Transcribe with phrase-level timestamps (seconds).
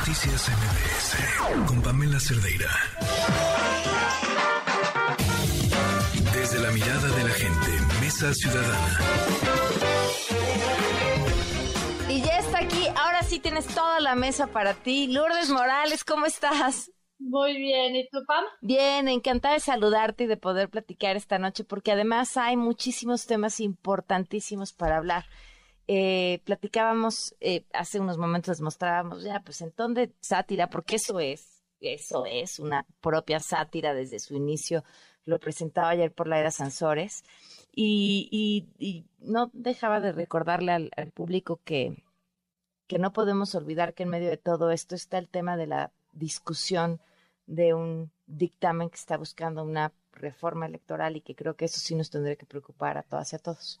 [0.00, 2.70] Noticias MBS con Pamela Cerdeira.
[6.32, 8.98] Desde la mirada de la gente, Mesa Ciudadana.
[12.08, 15.08] Y ya está aquí, ahora sí tienes toda la mesa para ti.
[15.08, 16.90] Lourdes Morales, ¿cómo estás?
[17.18, 18.44] Muy bien, ¿y tú, Pam?
[18.62, 23.60] Bien, encantada de saludarte y de poder platicar esta noche, porque además hay muchísimos temas
[23.60, 25.26] importantísimos para hablar.
[25.92, 31.64] Eh, platicábamos, eh, hace unos momentos mostrábamos ya, pues en dónde sátira, porque eso es,
[31.80, 34.84] eso es una propia sátira desde su inicio.
[35.24, 37.24] Lo presentaba ayer por la era Sansores
[37.74, 42.04] y, y, no dejaba de recordarle al, al público que,
[42.86, 45.90] que no podemos olvidar que en medio de todo esto está el tema de la
[46.12, 47.00] discusión
[47.46, 51.96] de un dictamen que está buscando una reforma electoral y que creo que eso sí
[51.96, 53.80] nos tendría que preocupar a todas y a todos.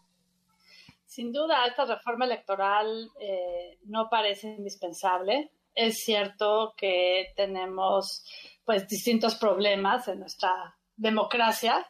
[1.10, 5.50] Sin duda, esta reforma electoral eh, no parece indispensable.
[5.74, 8.24] Es cierto que tenemos
[8.64, 10.52] pues distintos problemas en nuestra
[10.94, 11.84] democracia,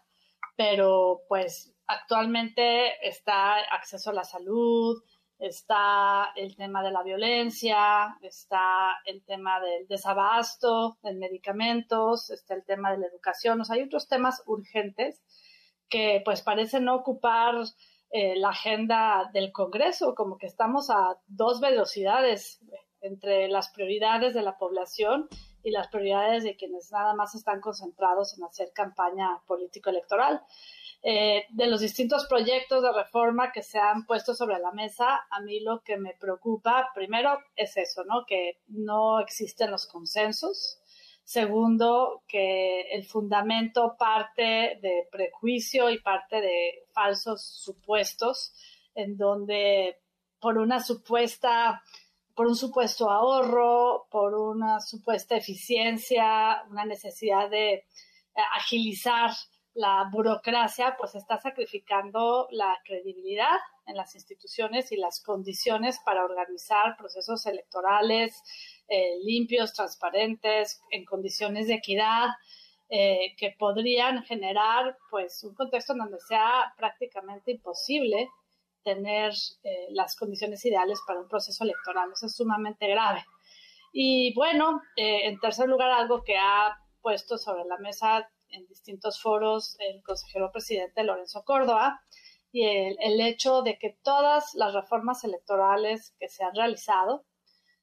[0.56, 5.02] pero pues actualmente está acceso a la salud,
[5.38, 12.64] está el tema de la violencia, está el tema del desabasto de medicamentos, está el
[12.64, 15.20] tema de la educación, o hay otros temas urgentes
[15.90, 17.56] que pues parecen no ocupar
[18.10, 22.60] eh, la agenda del Congreso, como que estamos a dos velocidades
[23.00, 25.28] entre las prioridades de la población
[25.62, 30.42] y las prioridades de quienes nada más están concentrados en hacer campaña político-electoral.
[31.02, 35.40] Eh, de los distintos proyectos de reforma que se han puesto sobre la mesa, a
[35.40, 38.26] mí lo que me preocupa, primero, es eso, ¿no?
[38.26, 40.79] Que no existen los consensos.
[41.30, 48.52] Segundo, que el fundamento parte de prejuicio y parte de falsos supuestos,
[48.96, 50.00] en donde
[50.40, 51.84] por una supuesta,
[52.34, 57.84] por un supuesto ahorro, por una supuesta eficiencia, una necesidad de
[58.56, 59.30] agilizar
[59.74, 66.96] la burocracia pues está sacrificando la credibilidad en las instituciones y las condiciones para organizar
[66.96, 68.42] procesos electorales
[68.90, 72.28] eh, limpios, transparentes, en condiciones de equidad,
[72.88, 78.28] eh, que podrían generar pues un contexto en donde sea prácticamente imposible
[78.82, 82.10] tener eh, las condiciones ideales para un proceso electoral.
[82.12, 83.24] Eso es sumamente grave.
[83.92, 89.76] Y bueno, en tercer lugar, algo que ha puesto sobre la mesa en distintos foros
[89.78, 92.00] el consejero presidente Lorenzo Córdoba
[92.52, 97.24] y el, hecho de que todas las reformas electorales que se han realizado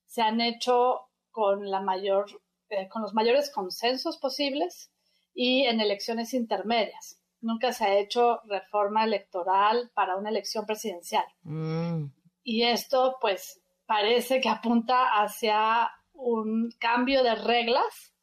[0.07, 2.25] se han hecho con la mayor
[2.69, 4.91] eh, con los mayores consensos posibles
[5.33, 7.21] y en elecciones intermedias.
[7.39, 11.23] Nunca se ha hecho reforma electoral para una elección presidencial.
[11.43, 12.07] Mm.
[12.43, 18.13] Y esto, pues, parece que apunta hacia un cambio de reglas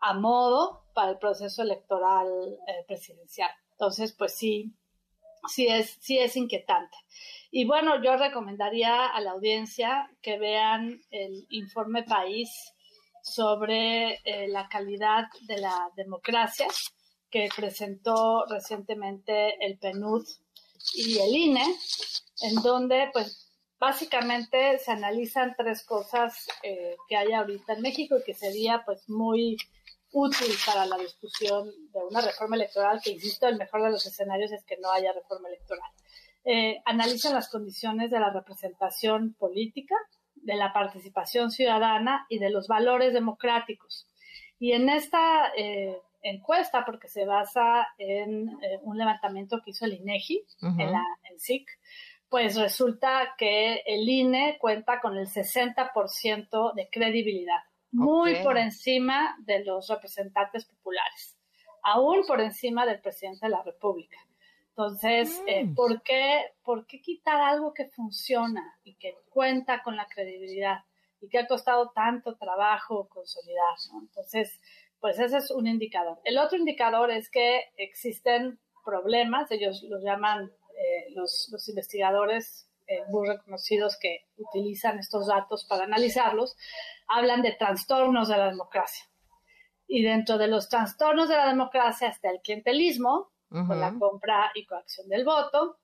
[0.00, 2.26] a modo para el proceso electoral
[2.66, 3.50] eh, presidencial.
[3.72, 4.74] Entonces, pues sí,
[5.48, 6.96] sí es, sí es inquietante.
[7.50, 12.50] Y bueno, yo recomendaría a la audiencia que vean el informe País
[13.22, 16.68] sobre eh, la calidad de la democracia
[17.30, 20.24] que presentó recientemente el PNUD
[20.94, 21.64] y el INE,
[22.42, 28.24] en donde pues básicamente se analizan tres cosas eh, que hay ahorita en México y
[28.24, 29.56] que sería pues muy
[30.12, 34.52] útil para la discusión de una reforma electoral, que insisto, el mejor de los escenarios
[34.52, 35.90] es que no haya reforma electoral.
[36.48, 39.96] Eh, analizan las condiciones de la representación política,
[40.36, 44.06] de la participación ciudadana y de los valores democráticos.
[44.60, 49.94] Y en esta eh, encuesta, porque se basa en eh, un levantamiento que hizo el
[49.94, 51.68] INEGI, en la en SIC,
[52.28, 57.60] pues resulta que el INE cuenta con el 60% de credibilidad
[57.92, 61.36] muy por encima de los representantes populares,
[61.82, 64.18] aún por encima del presidente de la República.
[64.76, 65.74] Entonces, eh, mm.
[65.74, 70.80] ¿por, qué, ¿por qué quitar algo que funciona y que cuenta con la credibilidad
[71.22, 73.74] y que ha costado tanto trabajo consolidar?
[74.02, 74.60] Entonces,
[75.00, 76.20] pues ese es un indicador.
[76.24, 83.00] El otro indicador es que existen problemas, ellos los llaman eh, los, los investigadores eh,
[83.08, 86.54] muy reconocidos que utilizan estos datos para analizarlos,
[87.08, 89.06] hablan de trastornos de la democracia.
[89.88, 94.66] Y dentro de los trastornos de la democracia está el clientelismo, con la compra y
[94.66, 95.78] coacción del voto,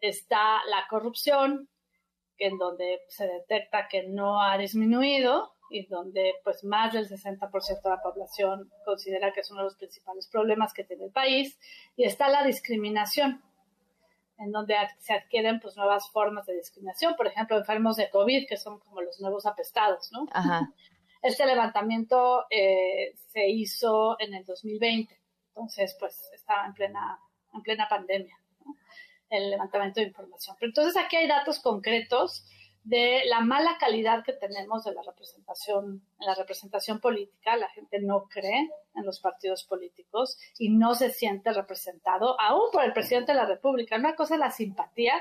[0.00, 1.68] está la corrupción,
[2.38, 7.90] en donde se detecta que no ha disminuido y donde pues más del 60% de
[7.90, 11.58] la población considera que es uno de los principales problemas que tiene el país,
[11.96, 13.42] y está la discriminación
[14.38, 18.56] en donde se adquieren pues nuevas formas de discriminación, por ejemplo, enfermos de COVID, que
[18.56, 20.26] son como los nuevos apestados, ¿no?
[20.32, 20.72] Ajá.
[21.22, 25.20] Este levantamiento eh, se hizo en el 2020,
[25.50, 27.18] entonces pues estaba en plena,
[27.54, 28.36] en plena pandemia,
[29.28, 30.56] el levantamiento de información.
[30.58, 32.44] Pero entonces aquí hay datos concretos
[32.82, 37.56] de la mala calidad que tenemos de la representación, en la representación política.
[37.56, 42.84] La gente no cree en los partidos políticos y no se siente representado, aún por
[42.84, 43.96] el presidente de la República.
[43.96, 45.14] Una cosa es la simpatía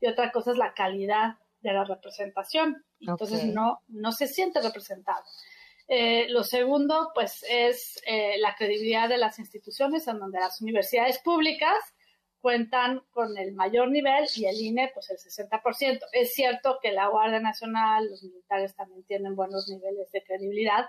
[0.00, 2.84] y otra cosa es la calidad de la representación.
[3.00, 5.24] Entonces no, no se siente representado.
[5.88, 11.18] Eh, lo segundo, pues, es eh, la credibilidad de las instituciones, en donde las universidades
[11.20, 11.76] públicas
[12.40, 16.06] cuentan con el mayor nivel y el INE, pues, el 60%.
[16.12, 20.86] Es cierto que la Guardia Nacional, los militares también tienen buenos niveles de credibilidad,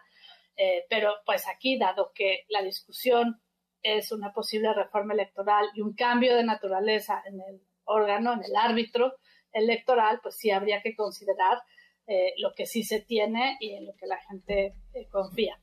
[0.56, 3.40] eh, pero, pues, aquí, dado que la discusión
[3.84, 8.56] es una posible reforma electoral y un cambio de naturaleza en el órgano, en el
[8.56, 9.16] árbitro
[9.52, 11.60] electoral, pues sí habría que considerar
[12.08, 15.60] eh, lo que sí se tiene y en lo que la gente eh, confía.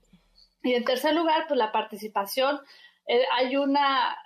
[0.63, 2.61] Y en tercer lugar, pues la participación.
[3.07, 4.17] Eh, hay una,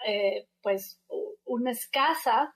[0.63, 1.01] pues,
[1.45, 2.55] una escasa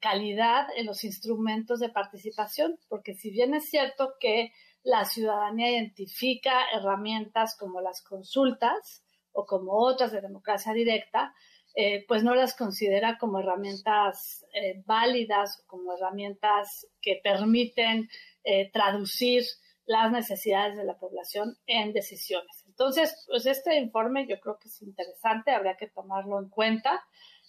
[0.00, 4.52] calidad en los instrumentos de participación, porque si bien es cierto que
[4.82, 11.34] la ciudadanía identifica herramientas como las consultas o como otras de democracia directa,
[11.74, 18.10] eh, pues no las considera como herramientas eh, válidas, como herramientas que permiten
[18.44, 19.44] eh, traducir
[19.84, 22.64] las necesidades de la población en decisiones.
[22.66, 27.04] Entonces, pues este informe yo creo que es interesante, habría que tomarlo en cuenta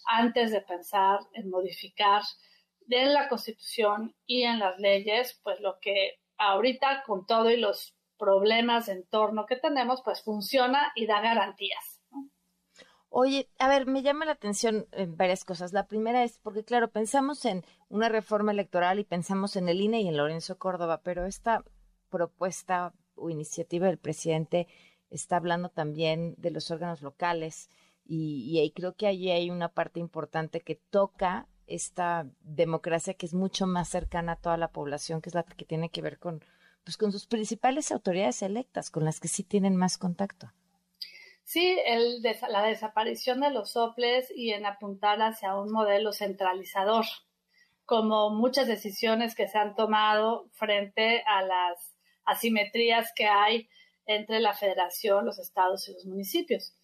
[0.06, 2.22] antes de pensar en modificar
[2.88, 7.96] en la Constitución y en las leyes, pues lo que ahorita con todo y los
[8.18, 12.00] problemas de entorno que tenemos, pues funciona y da garantías.
[13.16, 15.72] Oye, a ver, me llama la atención eh, varias cosas.
[15.72, 17.64] La primera es porque, claro, pensamos en
[17.94, 21.62] una reforma electoral y pensamos en el INE y en Lorenzo Córdoba, pero esta
[22.10, 24.66] propuesta o iniciativa del presidente
[25.10, 27.70] está hablando también de los órganos locales
[28.04, 33.32] y, y creo que allí hay una parte importante que toca esta democracia que es
[33.32, 36.44] mucho más cercana a toda la población, que es la que tiene que ver con,
[36.82, 40.52] pues, con sus principales autoridades electas, con las que sí tienen más contacto.
[41.44, 47.04] Sí, el la desaparición de los soples y en apuntar hacia un modelo centralizador,
[47.86, 51.94] como muchas decisiones que se han tomado frente a las
[52.24, 53.68] asimetrías que hay
[54.06, 56.74] entre la federación, los estados y los municipios.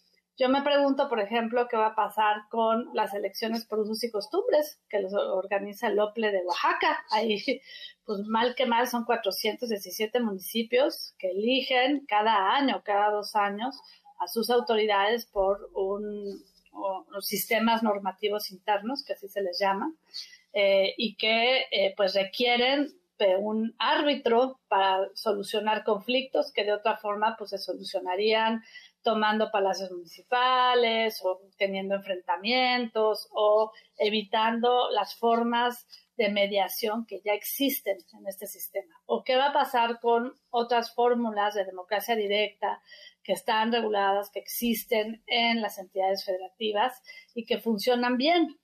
[0.41, 4.11] Yo me pregunto, por ejemplo, qué va a pasar con las elecciones por usos y
[4.11, 7.05] costumbres que los organiza el OPLE de Oaxaca.
[7.11, 7.61] Ahí,
[8.07, 13.79] pues mal que mal, son 417 municipios que eligen cada año, cada dos años,
[14.19, 16.43] a sus autoridades por un,
[16.73, 19.93] unos sistemas normativos internos, que así se les llama,
[20.53, 22.89] eh, y que eh, pues requieren
[23.19, 28.63] de un árbitro para solucionar conflictos que de otra forma pues se solucionarían
[29.03, 35.87] tomando palacios municipales o teniendo enfrentamientos o evitando las formas
[36.17, 38.95] de mediación que ya existen en este sistema.
[39.07, 42.83] ¿O qué va a pasar con otras fórmulas de democracia directa
[43.23, 47.03] que están reguladas, que existen en las entidades federativas
[47.35, 48.59] y que funcionan bien.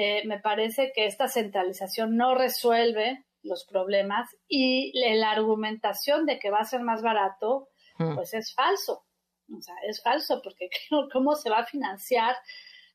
[0.00, 6.52] Eh, me parece que esta centralización no resuelve los problemas y la argumentación de que
[6.52, 7.68] va a ser más barato,
[7.98, 8.14] hmm.
[8.14, 9.06] pues es falso.
[9.52, 10.70] O sea, es falso porque
[11.12, 12.36] ¿cómo se va a financiar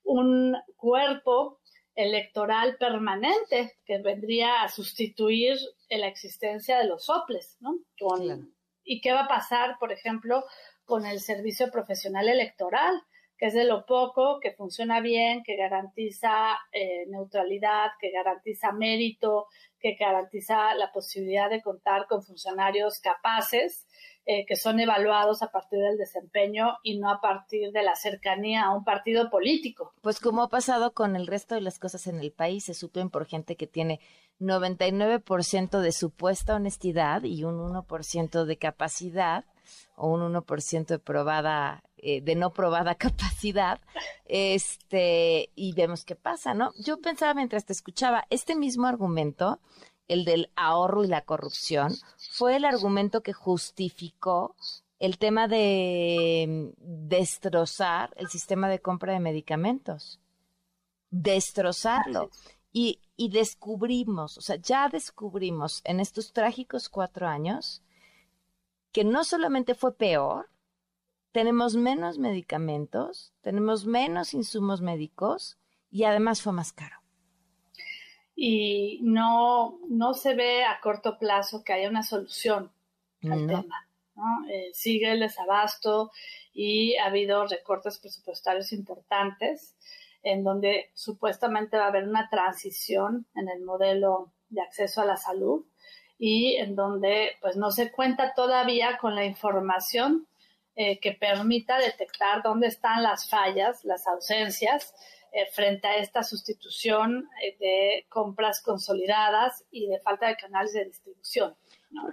[0.06, 1.60] un cuerpo
[1.94, 5.58] electoral permanente que vendría a sustituir
[5.90, 7.80] la existencia de los soples, ¿no?
[8.86, 10.46] ¿Y qué va a pasar, por ejemplo,
[10.86, 13.04] con el servicio profesional electoral,
[13.48, 19.48] es de lo poco que funciona bien, que garantiza eh, neutralidad, que garantiza mérito,
[19.82, 23.86] que garantiza la posibilidad de contar con funcionarios capaces,
[24.26, 28.64] eh, que son evaluados a partir del desempeño y no a partir de la cercanía
[28.64, 29.92] a un partido político.
[30.02, 33.10] Pues como ha pasado con el resto de las cosas en el país, se suplen
[33.10, 34.00] por gente que tiene
[34.40, 39.44] 99% de supuesta honestidad y un 1% de capacidad
[39.96, 43.80] o un 1% de probada, eh, de no probada capacidad,
[44.26, 46.72] este, y vemos qué pasa, ¿no?
[46.80, 49.60] Yo pensaba mientras te escuchaba, este mismo argumento,
[50.08, 51.94] el del ahorro y la corrupción,
[52.32, 54.56] fue el argumento que justificó
[55.00, 60.22] el tema de destrozar el sistema de compra de medicamentos.
[61.10, 62.30] Destrozarlo.
[62.72, 67.84] Y, y descubrimos, o sea, ya descubrimos en estos trágicos cuatro años
[68.94, 70.50] que no solamente fue peor,
[71.32, 75.58] tenemos menos medicamentos, tenemos menos insumos médicos
[75.90, 76.98] y además fue más caro.
[78.36, 82.72] Y no, no se ve a corto plazo que haya una solución
[83.24, 83.90] al tema.
[84.48, 86.12] Eh, sigue el desabasto
[86.54, 89.76] y ha habido recortes presupuestarios importantes
[90.22, 95.18] en donde supuestamente va a haber una transición en el modelo de acceso a la
[95.18, 95.66] salud
[96.18, 100.28] y en donde pues no se cuenta todavía con la información
[100.76, 104.96] eh, que permita detectar dónde están las fallas, las ausencias
[105.32, 110.86] eh, frente a esta sustitución eh, de compras consolidadas y de falta de canales de
[110.86, 111.56] distribución.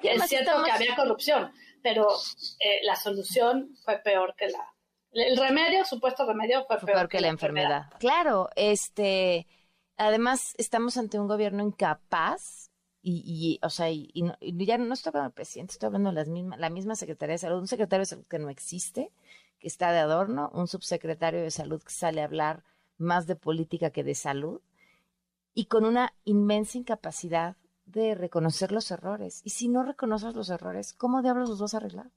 [0.02, 1.52] Es cierto que había corrupción,
[1.82, 2.06] pero
[2.82, 4.62] la solución fue peor que la...
[5.12, 7.84] El remedio, supuesto remedio, fue, peor, que, la, enfermedad.
[7.98, 9.46] Claro, este...
[9.96, 12.69] Además, estamos ante un gobierno incapaz
[13.02, 16.58] y, o sea, y, ya no estoy hablando del presidente, estoy hablando de las mismas,
[16.58, 19.10] la misma Secretaría de Salud, un secretario de Salud que no existe,
[19.58, 22.62] que está de adorno, un subsecretario de Salud que sale a hablar
[22.98, 24.60] más de política que de salud,
[25.54, 29.40] y con una inmensa incapacidad de reconocer los errores.
[29.44, 32.10] Y si no reconoces los errores, ¿cómo diablos los vas a arreglar?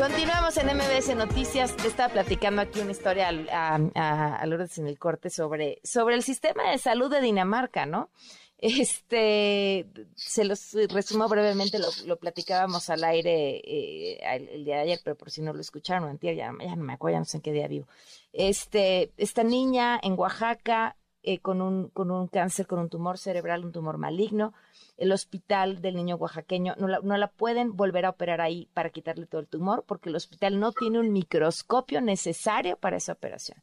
[0.00, 1.76] Continuamos en MBS Noticias.
[1.76, 6.70] Te estaba platicando aquí una historia a, Lourdes en el corte sobre, sobre el sistema
[6.70, 8.08] de salud de Dinamarca, ¿no?
[8.56, 14.20] Este, se los resumo brevemente, lo, platicábamos al aire eh,
[14.54, 17.16] el, día de ayer, pero por si no lo escucharon, ya, ya no me acuerdo,
[17.16, 17.86] ya no sé en qué día vivo.
[18.32, 23.64] Este, esta niña en Oaxaca eh, con, un, con un cáncer, con un tumor cerebral,
[23.64, 24.54] un tumor maligno,
[24.96, 28.90] el hospital del niño oaxaqueño no la, no la pueden volver a operar ahí para
[28.90, 33.62] quitarle todo el tumor porque el hospital no tiene un microscopio necesario para esa operación.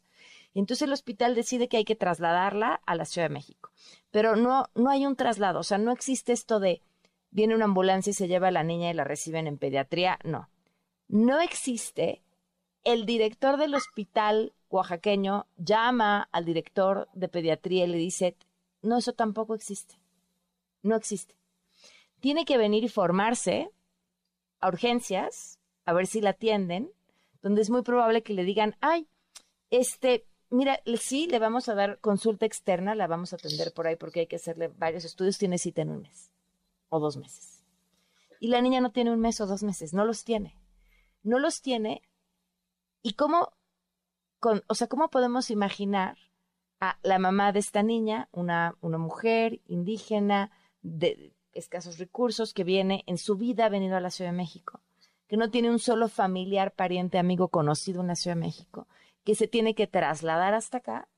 [0.54, 3.70] Entonces el hospital decide que hay que trasladarla a la Ciudad de México.
[4.10, 6.82] Pero no, no hay un traslado, o sea, no existe esto de
[7.30, 10.48] viene una ambulancia y se lleva a la niña y la reciben en pediatría, no.
[11.08, 12.22] No existe
[12.84, 18.36] el director del hospital oaxaqueño llama al director de pediatría y le dice,
[18.82, 19.98] no, eso tampoco existe
[20.82, 21.34] no existe.
[22.20, 23.70] Tiene que venir y formarse
[24.60, 26.90] a urgencias, a ver si la atienden,
[27.42, 29.08] donde es muy probable que le digan, ay,
[29.70, 33.96] este, mira, sí, le vamos a dar consulta externa, la vamos a atender por ahí
[33.96, 36.32] porque hay que hacerle varios estudios, tiene cita en un mes
[36.88, 37.64] o dos meses.
[38.40, 40.56] Y la niña no tiene un mes o dos meses, no los tiene.
[41.22, 42.02] No los tiene.
[43.02, 43.52] ¿Y cómo,
[44.40, 46.16] con, o sea, cómo podemos imaginar
[46.80, 50.50] a la mamá de esta niña, una, una mujer indígena,
[50.82, 54.80] de escasos recursos, que viene en su vida ha venido a la Ciudad de México,
[55.26, 58.86] que no tiene un solo familiar, pariente, amigo conocido en la Ciudad de México,
[59.24, 61.08] que se tiene que trasladar hasta acá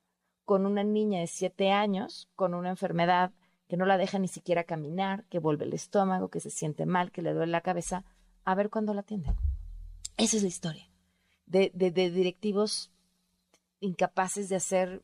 [0.45, 3.33] con una niña de siete años, con una enfermedad
[3.69, 7.13] que no la deja ni siquiera caminar, que vuelve el estómago, que se siente mal,
[7.13, 8.05] que le duele la cabeza,
[8.45, 9.37] a ver cuándo la atienden.
[10.17, 10.90] Esa es la historia
[11.51, 12.91] de, de directivos
[13.81, 15.03] incapaces de hacer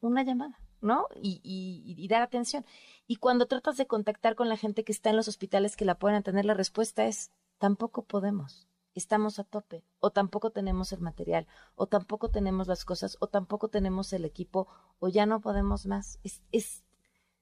[0.00, 0.58] una llamada.
[0.80, 1.08] ¿no?
[1.22, 2.64] Y, y, dar atención.
[3.06, 5.98] Y cuando tratas de contactar con la gente que está en los hospitales que la
[5.98, 11.46] pueden tener, la respuesta es, tampoco podemos, estamos a tope, o tampoco tenemos el material,
[11.74, 16.18] o tampoco tenemos las cosas, o tampoco tenemos el equipo, o ya no podemos más.
[16.22, 16.82] Es, es,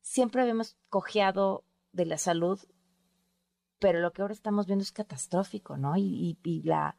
[0.01, 2.61] siempre habíamos cojeado de la salud,
[3.79, 5.97] pero lo que ahora estamos viendo es catastrófico, ¿no?
[5.97, 6.97] Y, y la,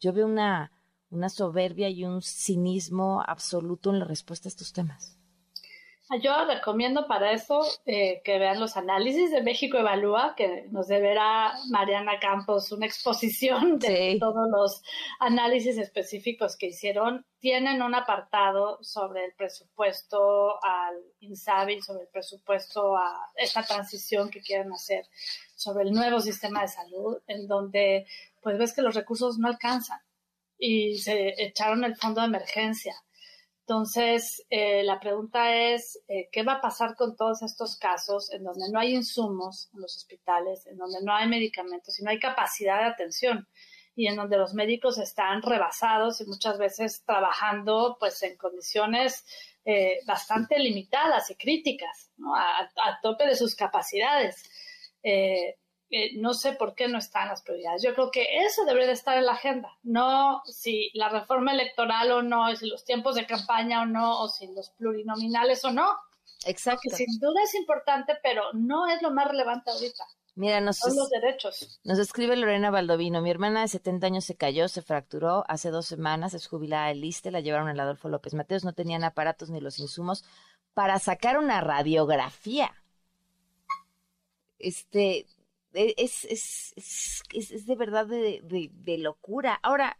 [0.00, 0.72] yo veo una,
[1.10, 5.19] una soberbia y un cinismo absoluto en la respuesta a estos temas.
[6.18, 11.52] Yo recomiendo para eso eh, que vean los análisis de México Evalúa, que nos deberá
[11.68, 14.82] Mariana Campos una exposición de todos los
[15.20, 17.24] análisis específicos que hicieron.
[17.38, 24.40] Tienen un apartado sobre el presupuesto al INSABI, sobre el presupuesto a esta transición que
[24.40, 25.06] quieren hacer,
[25.54, 28.04] sobre el nuevo sistema de salud, en donde
[28.40, 30.00] pues ves que los recursos no alcanzan
[30.58, 32.96] y se echaron el fondo de emergencia
[33.70, 38.42] entonces, eh, la pregunta es, eh, ¿qué va a pasar con todos estos casos en
[38.42, 42.18] donde no hay insumos en los hospitales, en donde no hay medicamentos y no hay
[42.18, 43.46] capacidad de atención?
[43.94, 49.26] y en donde los médicos están rebasados y muchas veces trabajando pues en condiciones
[49.64, 54.42] eh, bastante limitadas y críticas, a, tope de sus capacidades
[56.16, 57.82] no sé por qué no están las prioridades.
[57.82, 62.12] Yo creo que eso debería de estar en la agenda, no si la reforma electoral
[62.12, 65.88] o no, si los tiempos de campaña o no, o si los plurinominales o no.
[66.46, 66.80] Exacto.
[66.82, 70.04] Que sin duda es importante, pero no es lo más relevante ahorita.
[70.36, 71.80] Mira, nos, Son los derechos.
[71.84, 73.20] Nos escribe Lorena Baldovino.
[73.20, 77.04] Mi hermana de 70 años se cayó, se fracturó hace dos semanas, es jubilada del
[77.04, 80.24] ISTE, la llevaron al Adolfo López Mateos, no tenían aparatos ni los insumos
[80.72, 82.72] para sacar una radiografía.
[84.58, 85.26] Este,
[85.72, 88.40] es, es, es, es de verdad de,
[88.72, 89.58] de, locura.
[89.62, 89.96] Ahora,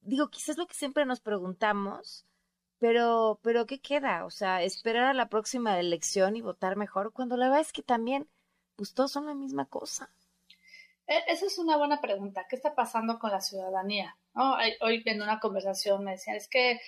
[0.00, 2.26] digo, quizás lo que siempre nos preguntamos,
[2.78, 4.24] pero, pero ¿qué queda?
[4.24, 7.82] O sea, esperar a la próxima elección y votar mejor, cuando la verdad es que
[7.82, 8.28] también,
[8.76, 10.10] pues todos son la misma cosa.
[11.06, 12.46] E, esa es una buena pregunta.
[12.48, 14.16] ¿Qué está pasando con la ciudadanía?
[14.80, 16.80] Hoy en una conversación me decían, es que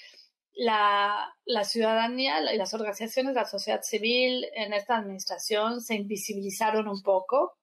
[0.55, 6.89] la, la, ciudadanía y las organizaciones de la sociedad civil en esta administración se invisibilizaron
[6.89, 7.57] un poco,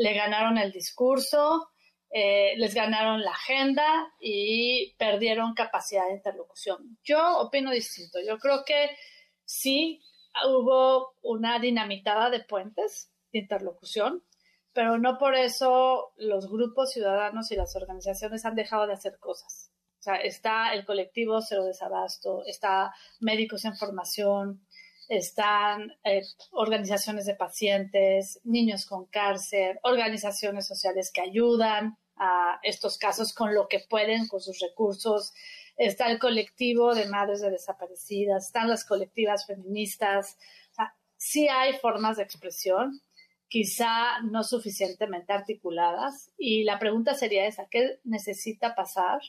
[0.00, 1.68] le ganaron el discurso,
[2.10, 6.98] eh, les ganaron la agenda y perdieron capacidad de interlocución.
[7.04, 8.18] Yo opino distinto.
[8.26, 8.96] Yo creo que
[9.44, 10.02] sí
[10.46, 14.24] hubo una dinamitada de puentes de interlocución,
[14.72, 19.70] pero no por eso los grupos ciudadanos y las organizaciones han dejado de hacer cosas.
[19.98, 24.66] O sea, está el colectivo Cero Desabasto, está Médicos en Formación,
[25.10, 33.34] están eh, organizaciones de pacientes, niños con cárcel, organizaciones sociales que ayudan a estos casos
[33.34, 35.34] con lo que pueden, con sus recursos.
[35.76, 40.38] Está el colectivo de madres de desaparecidas, están las colectivas feministas.
[40.70, 43.00] O sea, sí hay formas de expresión,
[43.48, 46.30] quizá no suficientemente articuladas.
[46.38, 49.20] Y la pregunta sería esa, ¿qué necesita pasar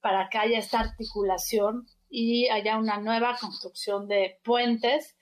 [0.00, 5.14] para que haya esta articulación y haya una nueva construcción de puentes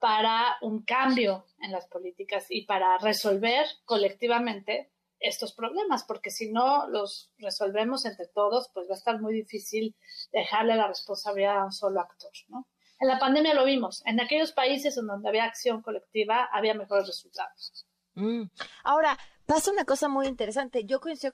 [0.00, 4.90] para un cambio en las políticas y para resolver colectivamente
[5.20, 9.94] estos problemas, porque si no los resolvemos entre todos, pues va a estar muy difícil
[10.32, 12.66] dejarle la responsabilidad a un solo actor, ¿no?
[12.98, 17.06] En la pandemia lo vimos, en aquellos países en donde había acción colectiva había mejores
[17.06, 17.86] resultados.
[18.14, 18.44] Mm.
[18.84, 20.84] Ahora, pasa una cosa muy interesante.
[20.84, 21.32] Yo coincido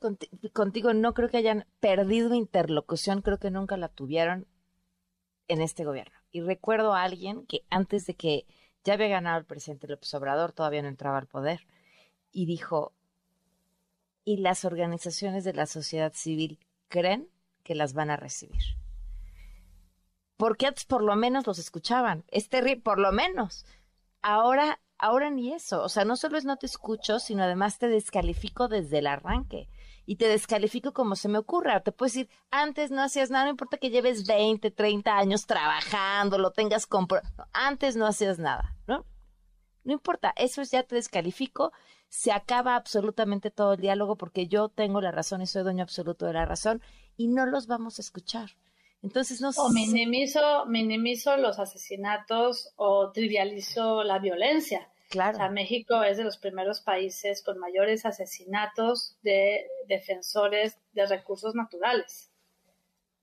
[0.52, 4.46] contigo, no creo que hayan perdido interlocución, creo que nunca la tuvieron
[5.48, 6.16] en este gobierno.
[6.36, 8.44] Y recuerdo a alguien que antes de que
[8.84, 11.66] ya había ganado el presidente López Obrador, todavía no entraba al poder,
[12.30, 12.92] y dijo,
[14.22, 17.26] y las organizaciones de la sociedad civil creen
[17.62, 18.60] que las van a recibir.
[20.36, 22.26] Porque antes por lo menos los escuchaban.
[22.28, 23.64] Es terrible, por lo menos.
[24.20, 27.88] Ahora ahora ni eso, o sea, no solo es no te escucho, sino además te
[27.88, 29.70] descalifico desde el arranque
[30.06, 31.82] y te descalifico como se me ocurra.
[31.82, 36.38] Te puedo decir, antes no hacías nada, no importa que lleves 20, 30 años trabajando,
[36.38, 37.20] lo tengas compro,
[37.52, 39.04] antes no hacías nada, ¿no?
[39.84, 41.72] No importa, eso ya te descalifico,
[42.08, 46.26] se acaba absolutamente todo el diálogo porque yo tengo la razón y soy dueño absoluto
[46.26, 46.80] de la razón
[47.16, 48.50] y no los vamos a escuchar.
[49.02, 54.90] Entonces no o minimizo, minimizo los asesinatos o trivializo la violencia.
[55.08, 55.36] Claro.
[55.36, 61.54] O sea, México es de los primeros países con mayores asesinatos de defensores de recursos
[61.54, 62.30] naturales.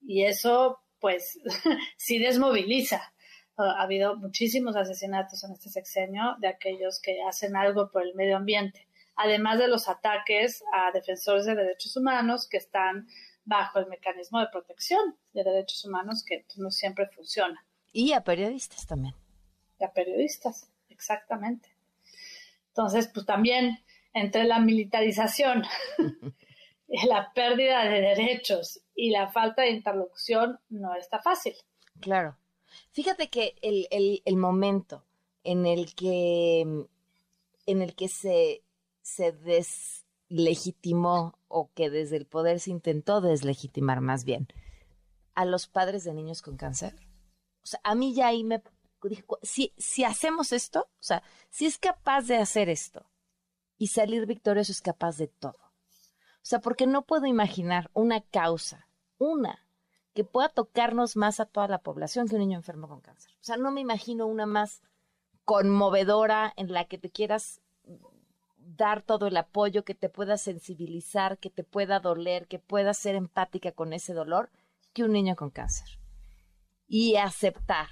[0.02, 1.38] Y eso, pues,
[1.96, 3.12] sí desmoviliza.
[3.56, 8.36] Ha habido muchísimos asesinatos en este sexenio de aquellos que hacen algo por el medio
[8.36, 13.06] ambiente, además de los ataques a defensores de derechos humanos que están
[13.44, 17.64] bajo el mecanismo de protección de derechos humanos que pues, no siempre funciona.
[17.92, 19.14] Y a periodistas también.
[19.78, 21.73] Y a periodistas, exactamente.
[22.76, 23.78] Entonces, pues también
[24.14, 25.62] entre la militarización,
[27.08, 31.54] la pérdida de derechos y la falta de interlocución no está fácil.
[32.00, 32.36] Claro.
[32.90, 35.04] Fíjate que el, el, el momento
[35.44, 36.62] en el que
[37.66, 38.64] en el que se,
[39.02, 44.48] se deslegitimó o que desde el poder se intentó deslegitimar más bien
[45.36, 46.96] a los padres de niños con cáncer.
[47.62, 48.60] O sea, a mí ya ahí me
[49.42, 53.06] si, si hacemos esto, o sea, si es capaz de hacer esto
[53.78, 55.58] y salir victorioso es capaz de todo.
[55.58, 58.88] O sea, porque no puedo imaginar una causa,
[59.18, 59.66] una,
[60.12, 63.32] que pueda tocarnos más a toda la población que un niño enfermo con cáncer.
[63.40, 64.82] O sea, no me imagino una más
[65.44, 67.60] conmovedora en la que te quieras
[68.56, 73.14] dar todo el apoyo, que te pueda sensibilizar, que te pueda doler, que pueda ser
[73.14, 74.50] empática con ese dolor,
[74.92, 75.98] que un niño con cáncer.
[76.86, 77.88] Y aceptar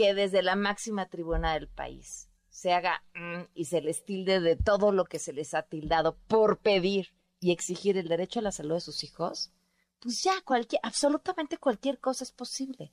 [0.00, 4.56] que desde la máxima tribuna del país se haga mm, y se les tilde de
[4.56, 8.50] todo lo que se les ha tildado por pedir y exigir el derecho a la
[8.50, 9.52] salud de sus hijos,
[10.00, 12.90] pues ya cualquier, absolutamente cualquier cosa es posible.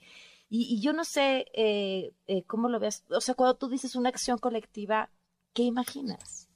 [0.49, 3.05] Y, yo no sé eh, eh, cómo lo ves.
[3.09, 5.09] O sea, cuando tú dices una acción colectiva,
[5.53, 6.49] ¿qué imaginas?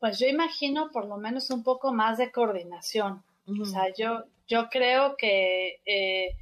[0.00, 3.22] Pues yo imagino por lo menos un poco más de coordinación.
[3.60, 6.36] O sea, yo, yo creo que eh,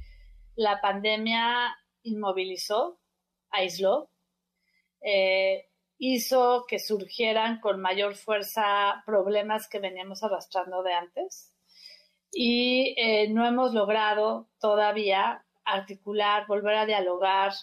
[0.55, 2.99] la pandemia inmovilizó,
[3.49, 4.09] aisló,
[5.01, 11.53] eh, hizo que surgieran con mayor fuerza problemas que veníamos arrastrando de antes
[12.31, 17.53] y eh, no hemos logrado todavía articular, volver a dialogar,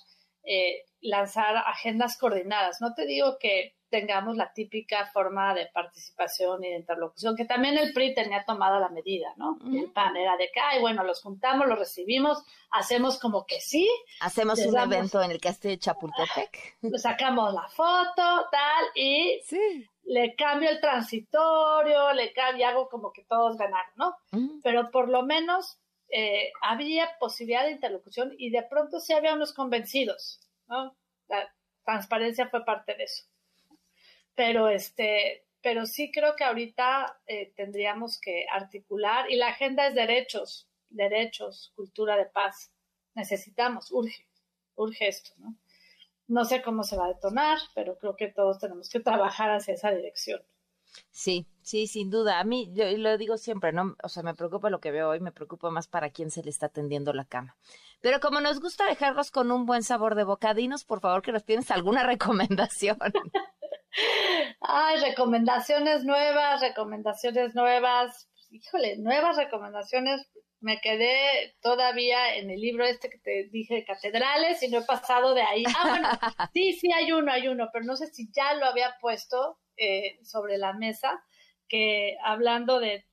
[1.00, 2.80] lanzar agendas coordinadas.
[2.80, 7.76] No te digo que tengamos la típica forma de participación y de interlocución, que también
[7.76, 9.58] el PRI tenía tomada la medida, ¿no?
[9.70, 13.86] El PAN era de que, ay, bueno, los juntamos, los recibimos, hacemos como que sí.
[14.20, 16.78] Hacemos un evento en el castillo de Chapultepec.
[16.96, 19.86] Sacamos la foto, tal, y sí.
[20.04, 24.16] le cambio el transitorio, le cambio, hago como que todos ganaron, ¿no?
[24.62, 25.78] Pero por lo menos
[26.08, 30.96] eh, había posibilidad de interlocución y de pronto sí había unos convencidos, ¿no?
[31.28, 33.24] La transparencia fue parte de eso.
[34.34, 39.94] Pero este, pero sí creo que ahorita eh, tendríamos que articular y la agenda es
[39.94, 42.72] derechos, derechos, cultura de paz.
[43.14, 44.26] Necesitamos, urge,
[44.74, 45.56] urge esto, ¿no?
[46.28, 49.74] No sé cómo se va a detonar, pero creo que todos tenemos que trabajar hacia
[49.74, 50.42] esa dirección.
[51.10, 52.40] Sí, sí, sin duda.
[52.40, 53.96] A mí, yo lo digo siempre, ¿no?
[54.02, 56.50] O sea, me preocupa lo que veo hoy, me preocupa más para quién se le
[56.50, 57.56] está tendiendo la cama.
[58.00, 61.32] Pero como nos gusta dejarlos con un buen sabor de boca, dinos por favor que
[61.32, 62.98] nos tienes alguna recomendación.
[64.60, 68.28] Ay, recomendaciones nuevas, recomendaciones nuevas.
[68.50, 70.30] Híjole, nuevas recomendaciones
[70.62, 74.84] me quedé todavía en el libro este que te dije de catedrales y no he
[74.84, 75.64] pasado de ahí.
[75.76, 76.08] Ah, bueno,
[76.54, 80.20] sí, sí hay uno, hay uno, pero no sé si ya lo había puesto eh,
[80.22, 81.24] sobre la mesa,
[81.68, 83.06] que hablando de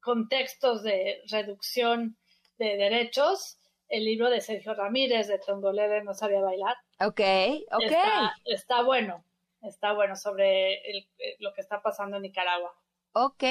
[0.00, 2.16] contextos de reducción
[2.58, 3.58] de derechos,
[3.88, 6.76] el libro de Sergio Ramírez de Tongolele no sabía bailar.
[7.00, 7.20] Ok,
[7.72, 7.82] ok.
[7.82, 9.24] Está, está bueno,
[9.64, 12.72] está bueno sobre el, lo que está pasando en Nicaragua.
[13.16, 13.44] Ok,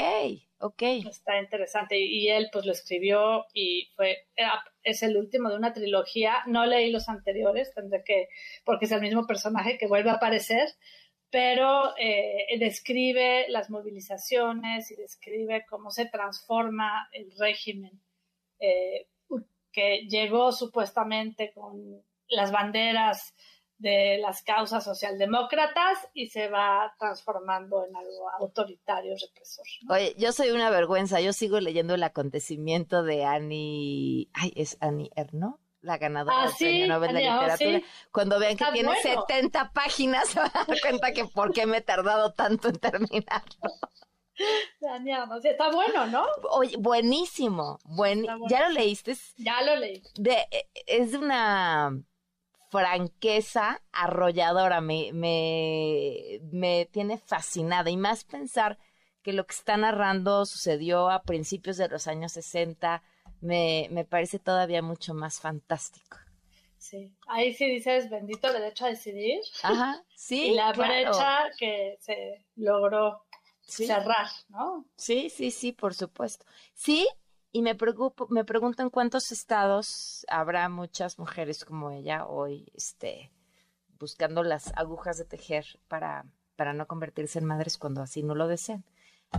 [0.59, 0.81] ok.
[1.09, 1.97] Está interesante.
[1.97, 4.27] Y, él pues lo escribió y fue,
[4.83, 6.43] es el último de una trilogía.
[6.47, 8.27] No leí los anteriores, tendré que,
[8.65, 10.67] porque es el mismo personaje que vuelve a aparecer,
[11.29, 18.01] pero eh, describe las movilizaciones y describe cómo se transforma el régimen
[18.59, 19.07] eh,
[19.71, 23.33] que llegó supuestamente con las banderas
[23.83, 29.65] de las causas socialdemócratas y se va transformando en algo autoritario, represor.
[29.89, 35.11] Oye, yo soy una vergüenza, yo sigo leyendo el acontecimiento de Annie, ay, es Annie
[35.17, 37.81] Erno, la ganadora ah, del Premio Nobel de Literatura.
[38.13, 41.77] Cuando vean que tiene 70 páginas, se van a dar cuenta que por qué me
[41.79, 43.69] he tardado tanto en terminarlo.
[45.43, 46.25] está bueno, ¿no?
[46.51, 47.79] Oye, buenísimo.
[47.83, 48.25] Buen...
[48.47, 49.17] ¿Ya lo leíste?
[49.35, 50.01] Ya lo leí.
[50.15, 50.37] De,
[50.87, 52.01] es una
[52.73, 58.79] franqueza arrolladora, me, me, me tiene fascinada y más pensar
[59.21, 63.03] que lo que está narrando sucedió a principios de los años 60,
[63.41, 66.17] me, me parece todavía mucho más fantástico.
[66.79, 69.39] Sí, ahí sí dices bendito derecho a decidir.
[69.61, 70.47] Ajá, sí.
[70.47, 73.21] y la brecha que se logró
[73.61, 74.83] cerrar, ¿no?
[74.97, 76.43] Sí, sí, sí, por supuesto.
[76.73, 77.07] Sí,
[77.53, 83.31] y me preocupo, me pregunto en cuántos estados habrá muchas mujeres como ella hoy, este,
[83.99, 88.47] buscando las agujas de tejer para, para no convertirse en madres cuando así no lo
[88.47, 88.83] desean.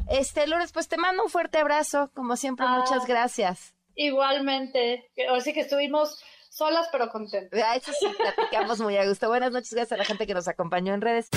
[0.09, 3.75] Este, Lourdes, pues te mando un fuerte abrazo, como siempre, muchas ah, gracias.
[3.97, 7.61] Igualmente, así que estuvimos solas pero contentas.
[7.61, 9.29] A eso sí, platicamos muy a gusto.
[9.29, 11.31] Buenas noches, gracias a la gente que nos acompañó en redes.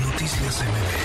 [0.00, 1.01] Noticias MB.